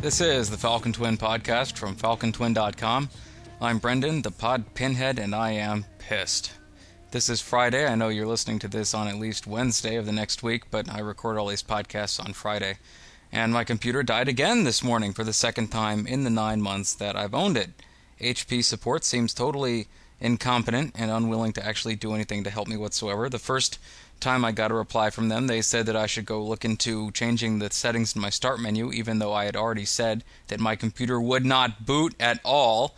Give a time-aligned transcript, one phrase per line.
[0.00, 3.10] This is the Falcon Twin podcast from falcontwin.com.
[3.60, 6.52] I'm Brendan, the pod pinhead, and I am pissed.
[7.10, 7.86] This is Friday.
[7.86, 10.88] I know you're listening to this on at least Wednesday of the next week, but
[10.88, 12.78] I record all these podcasts on Friday.
[13.30, 16.94] And my computer died again this morning for the second time in the nine months
[16.94, 17.68] that I've owned it.
[18.22, 19.86] HP support seems totally
[20.20, 23.28] incompetent and unwilling to actually do anything to help me whatsoever.
[23.28, 23.78] The first
[24.20, 27.10] time I got a reply from them, they said that I should go look into
[27.12, 30.76] changing the settings in my start menu, even though I had already said that my
[30.76, 32.94] computer would not boot at all.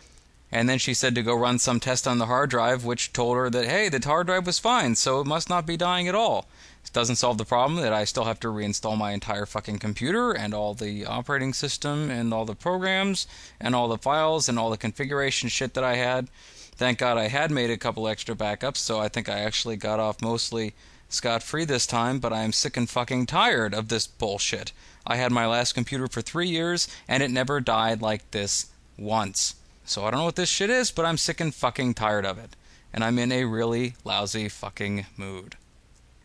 [0.50, 3.36] And then she said to go run some test on the hard drive, which told
[3.36, 6.14] her that, hey, the hard drive was fine, so it must not be dying at
[6.14, 6.46] all.
[6.92, 10.52] Doesn't solve the problem that I still have to reinstall my entire fucking computer and
[10.52, 13.26] all the operating system and all the programs
[13.58, 16.28] and all the files and all the configuration shit that I had.
[16.74, 20.00] Thank God I had made a couple extra backups, so I think I actually got
[20.00, 20.74] off mostly
[21.08, 24.72] scot free this time, but I am sick and fucking tired of this bullshit.
[25.06, 28.66] I had my last computer for three years, and it never died like this
[28.98, 29.54] once.
[29.84, 32.38] So I don't know what this shit is, but I'm sick and fucking tired of
[32.38, 32.56] it.
[32.92, 35.56] And I'm in a really lousy fucking mood.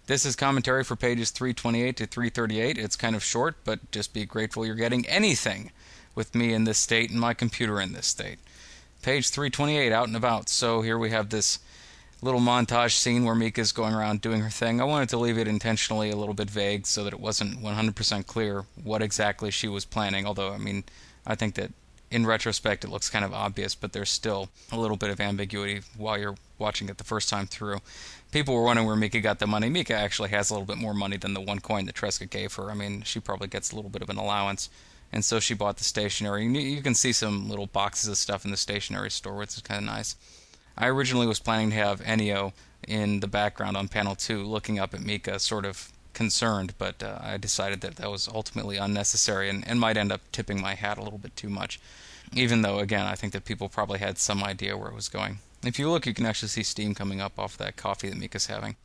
[0.08, 2.78] This is commentary for pages 328 to 338.
[2.78, 5.72] It's kind of short, but just be grateful you're getting anything
[6.16, 8.40] with me in this state and my computer in this state.
[9.02, 10.48] Page 328, out and about.
[10.48, 11.60] So here we have this
[12.22, 14.80] little montage scene where Mika's going around doing her thing.
[14.80, 18.26] I wanted to leave it intentionally a little bit vague so that it wasn't 100%
[18.26, 20.26] clear what exactly she was planning.
[20.26, 20.86] Although, I mean,
[21.26, 21.74] I think that
[22.10, 25.82] in retrospect it looks kind of obvious, but there's still a little bit of ambiguity
[25.98, 27.80] while you're watching it the first time through.
[28.32, 29.70] People were wondering where Mika got the money.
[29.70, 32.54] Mika actually has a little bit more money than the one coin that Tresca gave
[32.56, 32.70] her.
[32.70, 34.70] I mean, she probably gets a little bit of an allowance.
[35.12, 36.46] And so she bought the stationery.
[36.46, 39.80] You can see some little boxes of stuff in the stationery store, which is kind
[39.80, 40.16] of nice.
[40.78, 42.54] I originally was planning to have Ennio
[42.88, 47.20] in the background on panel two, looking up at Mika, sort of concerned, but uh,
[47.22, 50.98] I decided that that was ultimately unnecessary and, and might end up tipping my hat
[50.98, 51.80] a little bit too much.
[52.34, 55.38] Even though, again, I think that people probably had some idea where it was going.
[55.64, 58.48] If you look, you can actually see steam coming up off that coffee that Mika's
[58.48, 58.76] having.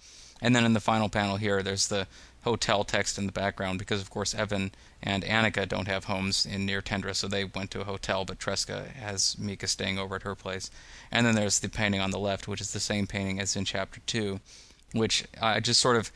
[0.42, 2.06] And then in the final panel here, there's the
[2.42, 4.72] hotel text in the background because, of course, Evan
[5.02, 8.38] and Annika don't have homes in near Tendra, so they went to a hotel, but
[8.38, 10.70] Tresca has Mika staying over at her place.
[11.10, 13.64] And then there's the painting on the left, which is the same painting as in
[13.64, 14.38] chapter 2,
[14.92, 16.12] which I just sort of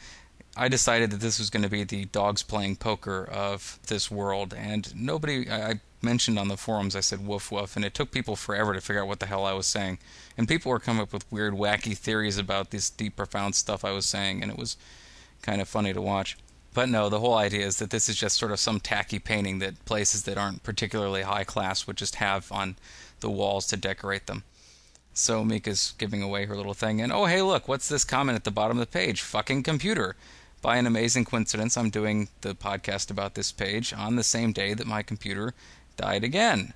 [0.56, 4.54] I decided that this was going to be the dogs playing poker of this world,
[4.54, 5.50] and nobody.
[5.50, 8.80] I mentioned on the forums, I said woof woof, and it took people forever to
[8.80, 9.98] figure out what the hell I was saying.
[10.36, 13.90] And people were coming up with weird, wacky theories about this deep, profound stuff I
[13.90, 14.76] was saying, and it was
[15.42, 16.38] kind of funny to watch.
[16.72, 19.58] But no, the whole idea is that this is just sort of some tacky painting
[19.60, 22.76] that places that aren't particularly high class would just have on
[23.20, 24.44] the walls to decorate them.
[25.14, 28.44] So Mika's giving away her little thing, and oh, hey, look, what's this comment at
[28.44, 29.22] the bottom of the page?
[29.22, 30.16] Fucking computer.
[30.66, 34.74] By an amazing coincidence, I'm doing the podcast about this page on the same day
[34.74, 35.54] that my computer
[35.96, 36.74] died again.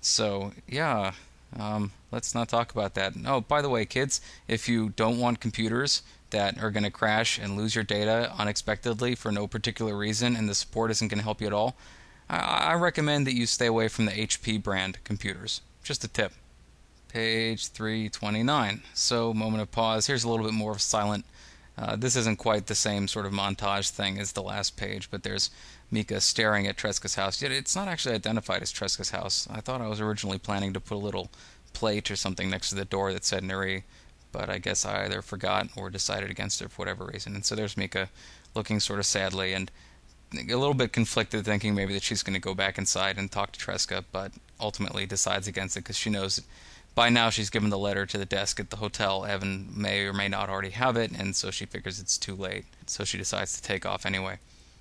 [0.00, 1.12] So, yeah,
[1.54, 3.12] um, let's not talk about that.
[3.26, 7.38] Oh, by the way, kids, if you don't want computers that are going to crash
[7.38, 11.24] and lose your data unexpectedly for no particular reason and the support isn't going to
[11.24, 11.76] help you at all,
[12.30, 15.60] I, I recommend that you stay away from the HP brand computers.
[15.84, 16.32] Just a tip.
[17.08, 18.82] Page 329.
[18.94, 20.06] So, moment of pause.
[20.06, 21.26] Here's a little bit more of silent.
[21.78, 25.22] Uh, this isn't quite the same sort of montage thing as the last page, but
[25.22, 25.50] there's
[25.90, 27.42] Mika staring at Tresca's house.
[27.42, 29.46] Yet it's not actually identified as Tresca's house.
[29.50, 31.30] I thought I was originally planning to put a little
[31.74, 33.82] plate or something next to the door that said Nuri,
[34.32, 37.34] but I guess I either forgot or decided against it for whatever reason.
[37.34, 38.08] And so there's Mika
[38.54, 39.70] looking sort of sadly and
[40.32, 43.52] a little bit conflicted, thinking maybe that she's going to go back inside and talk
[43.52, 46.42] to Tresca, but ultimately decides against it because she knows
[46.96, 49.24] by now she's given the letter to the desk at the hotel.
[49.24, 52.64] Evan may or may not already have it, and so she figures it's too late.
[52.86, 54.38] So she decides to take off anyway.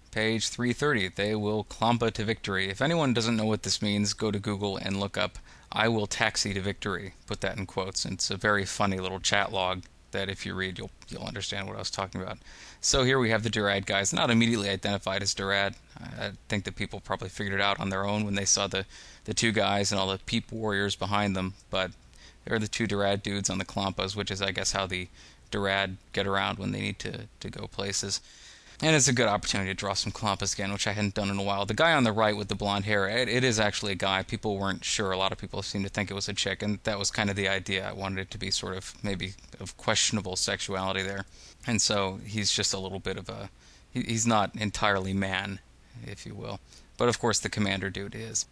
[0.10, 1.10] Page 330.
[1.10, 2.70] They will clampa to victory.
[2.70, 5.38] If anyone doesn't know what this means, go to Google and look up
[5.76, 7.16] I will taxi to victory.
[7.28, 8.06] Put that in quotes.
[8.06, 11.76] It's a very funny little chat log that if you read, you'll you'll understand what
[11.76, 12.38] I was talking about.
[12.80, 15.76] So here we have the Durad guys, not immediately identified as Durad.
[16.00, 18.86] I think that people probably figured it out on their own when they saw the,
[19.26, 21.56] the two guys and all the peep warriors behind them.
[21.70, 21.92] But
[22.46, 25.08] they're the two Durad dudes on the Clampas, which is, I guess, how the
[25.52, 28.22] Durad get around when they need to, to go places.
[28.82, 31.40] And it's a good opportunity to draw some Clampas again, which I hadn't done in
[31.40, 31.66] a while.
[31.66, 34.22] The guy on the right with the blonde hair, it, it is actually a guy.
[34.24, 35.12] People weren't sure.
[35.12, 37.30] A lot of people seemed to think it was a chick, and that was kind
[37.30, 37.88] of the idea.
[37.88, 41.26] I wanted it to be sort of maybe of questionable sexuality there.
[41.66, 43.50] And so he's just a little bit of a.
[43.92, 45.60] He, he's not entirely man,
[46.06, 46.60] if you will.
[46.98, 48.46] But of course, the commander dude is.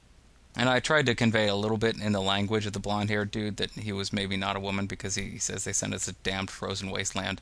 [0.55, 3.31] And I tried to convey a little bit in the language of the blonde haired
[3.31, 6.07] dude that he was maybe not a woman because he, he says they sent us
[6.07, 7.41] a damned frozen wasteland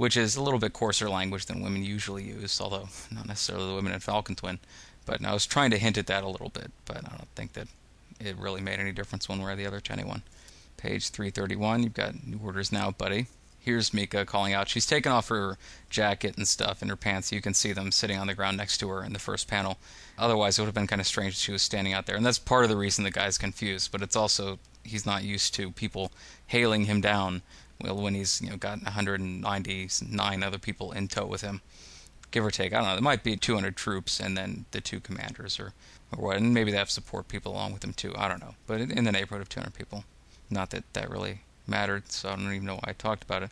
[0.00, 3.74] which is a little bit coarser language than women usually use, although not necessarily the
[3.74, 4.58] women in Falcon Twin.
[5.04, 7.52] But I was trying to hint at that a little bit, but I don't think
[7.52, 7.68] that
[8.18, 10.22] it really made any difference one way or the other to anyone.
[10.78, 13.26] Page 331, you've got new orders now, buddy.
[13.62, 14.68] Here's Mika calling out.
[14.68, 15.58] She's taken off her
[15.90, 17.30] jacket and stuff and her pants.
[17.30, 19.78] You can see them sitting on the ground next to her in the first panel.
[20.18, 22.16] Otherwise, it would have been kind of strange if she was standing out there.
[22.16, 25.54] And that's part of the reason the guy's confused, but it's also he's not used
[25.54, 26.10] to people
[26.46, 27.42] hailing him down
[27.82, 31.60] well, when he's you know got 199 other people in tow with him,
[32.30, 32.72] give or take.
[32.72, 32.94] I don't know.
[32.94, 35.72] There might be 200 troops and then the two commanders or
[36.12, 38.14] or what, and maybe they have support people along with them too.
[38.16, 40.04] I don't know, but in the neighborhood of 200 people.
[40.50, 43.50] Not that that really mattered, so I don't even know why I talked about it.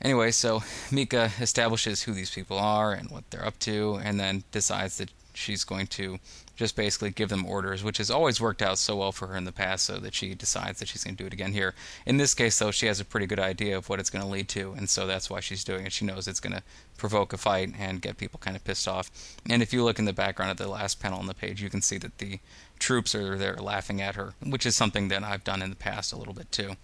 [0.00, 4.44] Anyway, so Mika establishes who these people are and what they're up to, and then
[4.52, 6.18] decides that she's going to
[6.56, 9.44] just basically give them orders, which has always worked out so well for her in
[9.44, 11.74] the past, so that she decides that she's going to do it again here.
[12.04, 14.30] In this case, though, she has a pretty good idea of what it's going to
[14.30, 15.92] lead to, and so that's why she's doing it.
[15.92, 16.62] She knows it's going to
[16.96, 19.10] provoke a fight and get people kind of pissed off.
[19.48, 21.70] And if you look in the background of the last panel on the page, you
[21.70, 22.40] can see that the
[22.80, 26.12] troops are there laughing at her, which is something that I've done in the past
[26.12, 26.76] a little bit too.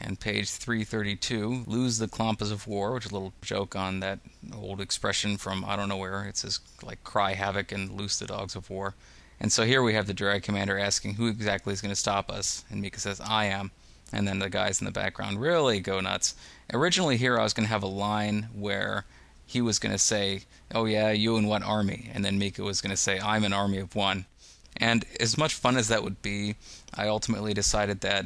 [0.00, 4.18] And page 332, lose the clampas of war, which is a little joke on that
[4.54, 6.24] old expression from I don't know where.
[6.24, 8.94] It says like cry havoc and loose the dogs of war.
[9.40, 12.30] And so here we have the Durad commander asking who exactly is going to stop
[12.30, 12.64] us.
[12.70, 13.70] And Mika says, I am.
[14.12, 16.34] And then the guys in the background really go nuts.
[16.72, 19.04] Originally, here I was going to have a line where
[19.46, 20.42] he was going to say,
[20.74, 22.10] Oh, yeah, you and what army?
[22.12, 24.26] And then Mika was going to say, I'm an army of one.
[24.76, 26.56] And as much fun as that would be,
[26.94, 28.24] I ultimately decided that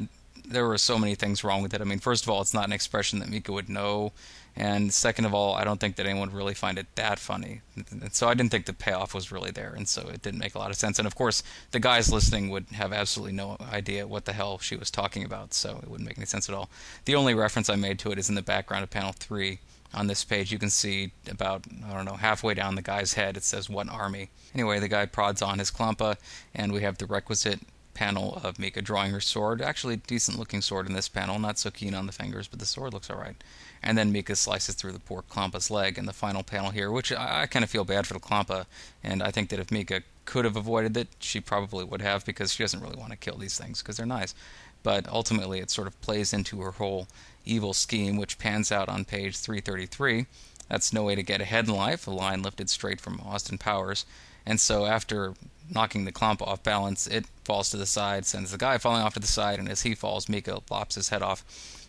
[0.49, 1.81] there were so many things wrong with it.
[1.81, 4.11] I mean, first of all, it's not an expression that Mika would know,
[4.55, 7.61] and second of all, I don't think that anyone would really find it that funny.
[7.91, 10.55] And so I didn't think the payoff was really there, and so it didn't make
[10.55, 10.99] a lot of sense.
[10.99, 14.75] And of course, the guys listening would have absolutely no idea what the hell she
[14.75, 16.69] was talking about, so it wouldn't make any sense at all.
[17.05, 19.59] The only reference I made to it is in the background of panel three.
[19.91, 23.35] On this page, you can see about, I don't know, halfway down the guy's head,
[23.37, 24.29] it says, What army?
[24.53, 26.17] Anyway, the guy prods on his klampa,
[26.53, 27.61] and we have the requisite
[27.99, 29.61] panel of Mika drawing her sword.
[29.61, 31.37] Actually, decent looking sword in this panel.
[31.37, 33.35] Not so keen on the fingers, but the sword looks alright.
[33.83, 37.11] And then Mika slices through the poor Klampa's leg in the final panel here, which
[37.11, 38.67] I, I kind of feel bad for the Klampa.
[39.03, 42.53] And I think that if Mika could have avoided it, she probably would have because
[42.53, 44.33] she doesn't really want to kill these things because they're nice.
[44.81, 47.09] But ultimately, it sort of plays into her whole
[47.43, 50.25] evil scheme, which pans out on page 333.
[50.69, 54.05] That's No Way to Get Ahead in Life, a line lifted straight from Austin Powers.
[54.45, 55.33] And so after
[55.69, 59.13] knocking the clampa off balance, it falls to the side, sends the guy falling off
[59.13, 61.43] to the side, and as he falls, Mika lops his head off.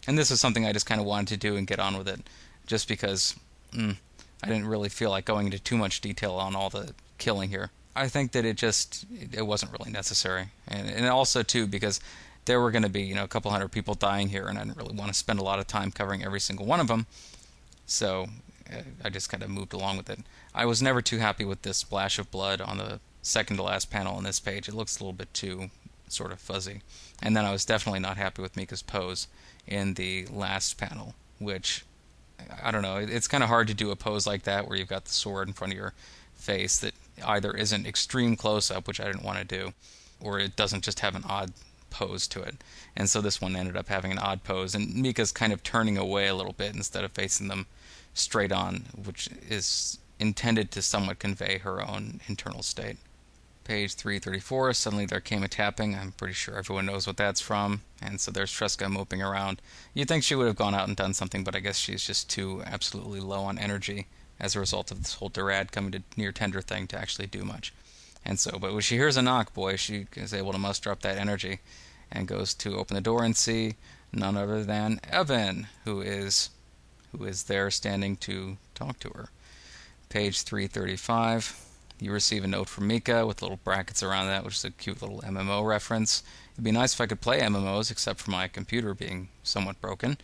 [0.06, 2.08] And this is something I just kind of wanted to do and get on with
[2.08, 2.20] it,
[2.66, 3.34] just because
[3.72, 3.96] mm,
[4.42, 7.70] I didn't really feel like going into too much detail on all the killing here.
[7.96, 12.00] I think that it just it wasn't really necessary, and, and also too because
[12.44, 14.64] there were going to be you know a couple hundred people dying here, and I
[14.64, 17.06] didn't really want to spend a lot of time covering every single one of them.
[17.86, 18.28] So
[19.04, 20.20] I just kind of moved along with it.
[20.54, 23.90] I was never too happy with this splash of blood on the second to last
[23.90, 24.68] panel on this page.
[24.68, 25.70] It looks a little bit too
[26.08, 26.82] sort of fuzzy.
[27.22, 29.28] And then I was definitely not happy with Mika's pose
[29.66, 31.84] in the last panel, which
[32.62, 32.96] I don't know.
[32.96, 35.48] It's kind of hard to do a pose like that where you've got the sword
[35.48, 35.92] in front of your
[36.34, 39.72] face that either isn't extreme close up, which I didn't want to do,
[40.20, 41.52] or it doesn't just have an odd
[41.90, 42.56] pose to it.
[42.96, 45.98] And so this one ended up having an odd pose, and Mika's kind of turning
[45.98, 47.66] away a little bit instead of facing them
[48.14, 52.98] straight on, which is intended to somewhat convey her own internal state.
[53.64, 55.94] Page 334, suddenly there came a tapping.
[55.94, 57.82] I'm pretty sure everyone knows what that's from.
[58.02, 59.62] And so there's Tresca moping around.
[59.94, 62.28] You'd think she would have gone out and done something, but I guess she's just
[62.28, 64.06] too absolutely low on energy
[64.40, 67.44] as a result of this whole Durad coming to near Tendra thing to actually do
[67.44, 67.72] much.
[68.24, 71.02] And so, but when she hears a knock, boy, she is able to muster up
[71.02, 71.60] that energy
[72.10, 73.74] and goes to open the door and see
[74.12, 76.50] none other than Evan, who is
[77.12, 79.28] who is there standing to talk to her.
[80.08, 81.66] Page 335.
[82.00, 85.02] You receive a note from Mika with little brackets around that, which is a cute
[85.02, 86.22] little MMO reference.
[86.54, 90.16] It'd be nice if I could play MMOs, except for my computer being somewhat broken.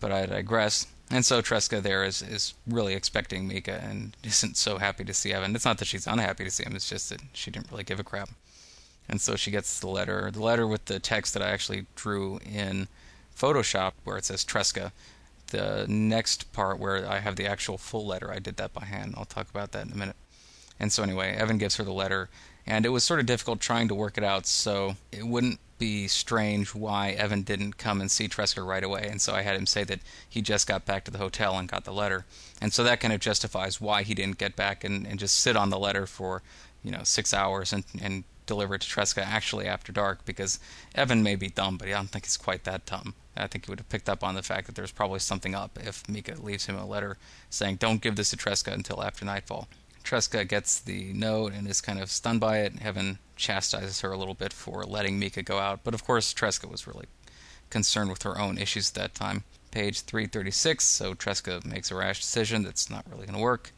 [0.00, 0.86] But I digress.
[1.10, 5.32] And so Tresca there is, is really expecting Mika and isn't so happy to see
[5.32, 5.54] Evan.
[5.54, 8.00] It's not that she's unhappy to see him, it's just that she didn't really give
[8.00, 8.30] a crap.
[9.08, 12.40] And so she gets the letter, the letter with the text that I actually drew
[12.44, 12.88] in
[13.36, 14.90] Photoshop where it says Tresca
[15.48, 19.14] the next part where I have the actual full letter, I did that by hand.
[19.16, 20.16] I'll talk about that in a minute.
[20.78, 22.28] And so, anyway, Evan gives her the letter,
[22.66, 26.08] and it was sort of difficult trying to work it out so it wouldn't be
[26.08, 29.08] strange why Evan didn't come and see Tresca right away.
[29.10, 31.68] And so I had him say that he just got back to the hotel and
[31.68, 32.24] got the letter.
[32.60, 35.56] And so that kind of justifies why he didn't get back and, and just sit
[35.56, 36.42] on the letter for,
[36.82, 40.58] you know, six hours and, and deliver it to Tresca actually after dark because
[40.94, 43.14] Evan may be dumb, but I don't think he's quite that dumb.
[43.36, 45.78] I think he would have picked up on the fact that there's probably something up
[45.82, 47.18] if Mika leaves him a letter
[47.50, 49.68] saying, Don't give this to Tresca until after nightfall.
[50.02, 52.80] Tresca gets the note and is kind of stunned by it.
[52.80, 56.70] Evan chastises her a little bit for letting Mika go out, but of course, Tresca
[56.70, 57.06] was really
[57.70, 59.44] concerned with her own issues at that time.
[59.72, 63.72] Page 336, so Tresca makes a rash decision that's not really going to work.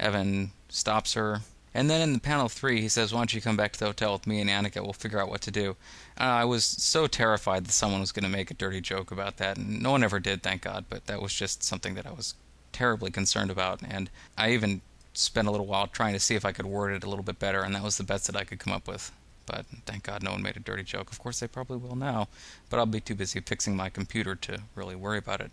[0.00, 1.42] Evan stops her.
[1.74, 3.86] And then in the panel three, he says, Why don't you come back to the
[3.86, 4.82] hotel with me and Annika?
[4.82, 5.76] We'll figure out what to do.
[6.18, 9.38] Uh, I was so terrified that someone was going to make a dirty joke about
[9.38, 12.12] that, and no one ever did, thank God, but that was just something that I
[12.12, 12.34] was
[12.72, 13.82] terribly concerned about.
[13.82, 14.82] And I even
[15.14, 17.40] spent a little while trying to see if I could word it a little bit
[17.40, 19.10] better, and that was the best that I could come up with.
[19.46, 21.10] But thank God no one made a dirty joke.
[21.10, 22.28] Of course, they probably will now,
[22.70, 25.50] but I'll be too busy fixing my computer to really worry about it.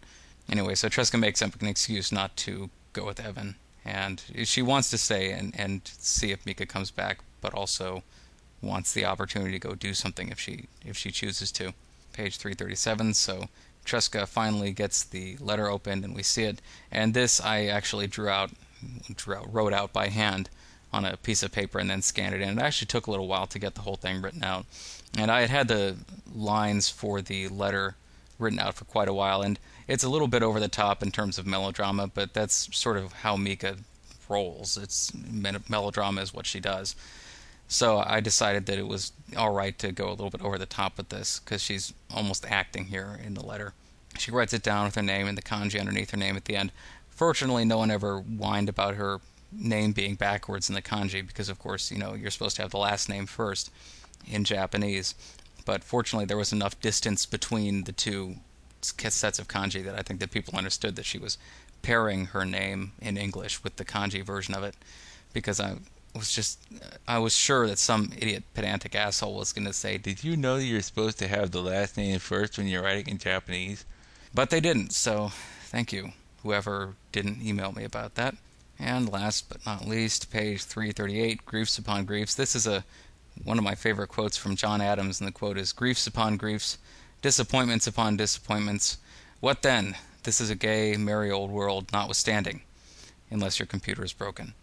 [0.49, 4.89] Anyway, so Tresca makes up an excuse not to go with Evan, and she wants
[4.91, 8.03] to stay and, and see if Mika comes back, but also
[8.61, 11.73] wants the opportunity to go do something if she if she chooses to.
[12.13, 13.13] Page 337.
[13.13, 13.45] So
[13.85, 16.61] Tresca finally gets the letter opened, and we see it.
[16.91, 18.51] And this I actually drew out
[19.15, 20.49] drew wrote out by hand
[20.93, 22.59] on a piece of paper and then scanned it in.
[22.59, 24.65] It actually took a little while to get the whole thing written out.
[25.17, 25.97] And I had had the
[26.33, 27.95] lines for the letter
[28.41, 31.11] written out for quite a while, and it's a little bit over the top in
[31.11, 33.77] terms of melodrama, but that's sort of how Mika
[34.27, 34.77] rolls.
[34.77, 36.95] It's melodrama is what she does.
[37.67, 40.65] So I decided that it was all right to go a little bit over the
[40.65, 43.73] top with this because she's almost acting here in the letter.
[44.17, 46.57] She writes it down with her name and the kanji underneath her name at the
[46.57, 46.71] end.
[47.09, 49.21] Fortunately, no one ever whined about her
[49.53, 52.71] name being backwards in the kanji because, of course, you know, you're supposed to have
[52.71, 53.71] the last name first
[54.27, 55.15] in Japanese.
[55.71, 58.35] But fortunately, there was enough distance between the two
[58.81, 61.37] sets of kanji that I think that people understood that she was
[61.81, 64.75] pairing her name in English with the kanji version of it
[65.31, 65.77] because I
[66.13, 66.59] was just
[67.07, 70.57] I was sure that some idiot pedantic asshole was going to say, "Did you know
[70.57, 73.85] you're supposed to have the last name first when you're writing in Japanese?"
[74.33, 75.31] But they didn't, so
[75.67, 76.11] thank you
[76.43, 78.35] whoever didn't email me about that.
[78.77, 82.35] And last but not least, page 338, Griefs Upon Griefs.
[82.35, 82.83] This is a
[83.43, 86.77] one of my favorite quotes from John Adams, and the quote is Griefs upon griefs,
[87.21, 88.97] disappointments upon disappointments.
[89.39, 89.95] What then?
[90.23, 92.61] This is a gay, merry old world, notwithstanding,
[93.29, 94.53] unless your computer is broken.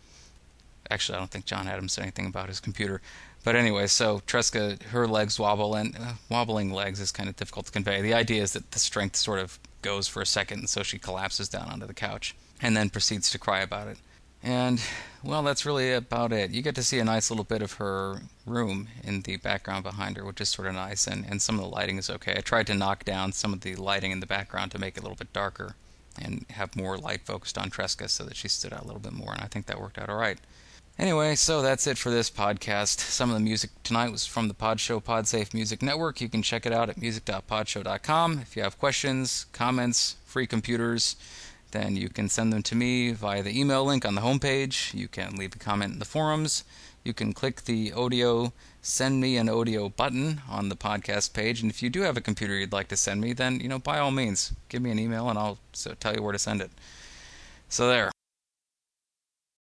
[0.91, 3.01] Actually, I don't think John Adams said anything about his computer.
[3.45, 7.67] But anyway, so Tresca, her legs wobble, and uh, wobbling legs is kind of difficult
[7.67, 8.01] to convey.
[8.01, 10.99] The idea is that the strength sort of goes for a second, and so she
[10.99, 13.99] collapses down onto the couch and then proceeds to cry about it.
[14.43, 14.81] And,
[15.23, 16.51] well, that's really about it.
[16.51, 20.17] You get to see a nice little bit of her room in the background behind
[20.17, 22.35] her, which is sort of nice, and, and some of the lighting is okay.
[22.37, 25.01] I tried to knock down some of the lighting in the background to make it
[25.01, 25.75] a little bit darker
[26.21, 29.13] and have more light focused on Tresca so that she stood out a little bit
[29.13, 30.39] more, and I think that worked out all right.
[30.99, 32.99] Anyway, so that's it for this podcast.
[32.99, 36.21] Some of the music tonight was from the Podshow Podsafe Music Network.
[36.21, 38.41] You can check it out at music.podshow.com.
[38.41, 41.15] If you have questions, comments, free computers,
[41.71, 44.95] then you can send them to me via the email link on the homepage.
[44.95, 46.65] You can leave a comment in the forums.
[47.05, 48.53] You can click the audio
[48.89, 51.61] send me an audio button on the podcast page.
[51.61, 53.79] And if you do have a computer you'd like to send me, then you know
[53.79, 55.59] by all means give me an email and I'll
[56.01, 56.71] tell you where to send it.
[57.69, 58.11] So there.